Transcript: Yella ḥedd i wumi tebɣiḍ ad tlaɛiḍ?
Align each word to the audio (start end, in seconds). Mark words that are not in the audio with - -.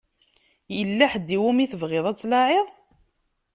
Yella 0.77 1.05
ḥedd 1.11 1.29
i 1.35 1.37
wumi 1.41 1.65
tebɣiḍ 1.71 2.05
ad 2.07 2.17
tlaɛiḍ? 2.17 2.67